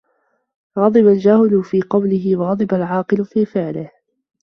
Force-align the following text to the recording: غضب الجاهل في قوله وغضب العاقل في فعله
غضب 0.79 1.07
الجاهل 1.07 1.63
في 1.63 1.81
قوله 1.81 2.37
وغضب 2.37 2.73
العاقل 2.73 3.25
في 3.25 3.45
فعله 3.45 3.89